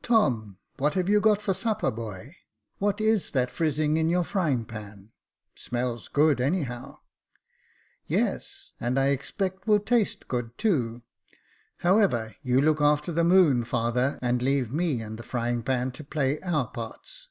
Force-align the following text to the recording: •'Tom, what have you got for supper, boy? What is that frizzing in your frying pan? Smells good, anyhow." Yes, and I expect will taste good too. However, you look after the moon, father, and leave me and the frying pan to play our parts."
•'Tom, 0.02 0.58
what 0.78 0.94
have 0.94 1.08
you 1.08 1.20
got 1.20 1.40
for 1.40 1.54
supper, 1.54 1.92
boy? 1.92 2.34
What 2.78 3.00
is 3.00 3.30
that 3.30 3.48
frizzing 3.48 3.96
in 3.96 4.10
your 4.10 4.24
frying 4.24 4.64
pan? 4.64 5.12
Smells 5.54 6.08
good, 6.08 6.40
anyhow." 6.40 6.98
Yes, 8.08 8.72
and 8.80 8.98
I 8.98 9.10
expect 9.10 9.68
will 9.68 9.78
taste 9.78 10.26
good 10.26 10.58
too. 10.58 11.02
However, 11.76 12.34
you 12.42 12.60
look 12.60 12.80
after 12.80 13.12
the 13.12 13.22
moon, 13.22 13.62
father, 13.62 14.18
and 14.20 14.42
leave 14.42 14.72
me 14.72 15.00
and 15.00 15.16
the 15.16 15.22
frying 15.22 15.62
pan 15.62 15.92
to 15.92 16.02
play 16.02 16.40
our 16.40 16.66
parts." 16.66 17.28